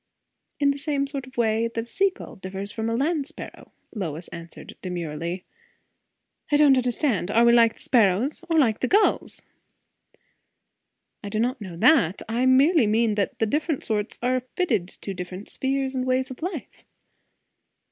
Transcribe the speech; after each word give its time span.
"In 0.59 0.71
the 0.71 0.79
same 0.79 1.05
sort 1.05 1.27
of 1.27 1.37
way 1.37 1.67
that 1.67 1.77
a 1.79 1.85
sea 1.85 2.09
gull 2.09 2.35
differs 2.35 2.71
from 2.71 2.89
a 2.89 2.95
land 2.95 3.27
sparrow," 3.27 3.71
Lois 3.93 4.29
answered 4.29 4.75
demurely. 4.81 5.45
"I 6.51 6.55
don't 6.57 6.75
understand. 6.75 7.29
Are 7.29 7.45
we 7.45 7.51
like 7.53 7.75
the 7.75 7.81
sparrows, 7.81 8.41
or 8.49 8.57
like 8.57 8.79
the 8.79 8.87
gulls?" 8.87 9.43
"I 11.23 11.29
do 11.29 11.39
not 11.39 11.61
know 11.61 11.77
that. 11.77 12.23
I 12.27 12.47
mean 12.47 12.57
merely 12.77 13.13
that 13.13 13.37
the 13.37 13.45
different 13.45 13.83
sorts 13.85 14.17
are 14.23 14.41
fitted 14.55 14.87
to 14.87 15.13
different 15.13 15.49
spheres 15.49 15.93
and 15.93 16.03
ways 16.03 16.31
of 16.31 16.41
life." 16.41 16.83